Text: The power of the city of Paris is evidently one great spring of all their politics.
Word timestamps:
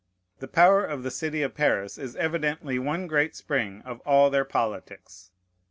The 0.39 0.47
power 0.47 0.83
of 0.83 1.03
the 1.03 1.11
city 1.11 1.43
of 1.43 1.53
Paris 1.53 1.99
is 1.99 2.15
evidently 2.15 2.79
one 2.79 3.05
great 3.05 3.35
spring 3.35 3.83
of 3.85 3.99
all 3.99 4.31
their 4.31 4.45
politics. 4.45 5.29